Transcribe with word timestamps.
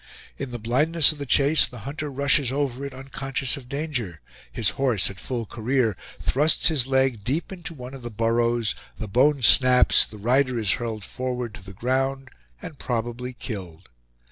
In 0.39 0.49
the 0.49 0.57
blindness 0.57 1.11
of 1.11 1.19
the 1.19 1.27
chase 1.27 1.67
the 1.67 1.81
hunter 1.85 2.11
rushes 2.11 2.51
over 2.51 2.83
it 2.87 2.91
unconscious 2.91 3.55
of 3.55 3.69
danger; 3.69 4.19
his 4.51 4.71
horse, 4.71 5.11
at 5.11 5.19
full 5.19 5.45
career, 5.45 5.95
thrusts 6.19 6.69
his 6.69 6.87
leg 6.87 7.23
deep 7.23 7.51
into 7.51 7.75
one 7.75 7.93
of 7.93 8.01
the 8.01 8.09
burrows; 8.09 8.73
the 8.97 9.07
bone 9.07 9.43
snaps, 9.43 10.07
the 10.07 10.17
rider 10.17 10.57
is 10.57 10.71
hurled 10.71 11.05
forward 11.05 11.53
to 11.53 11.63
the 11.63 11.71
ground 11.73 12.31
and 12.63 12.79
probably 12.79 13.33
killed. 13.33 13.89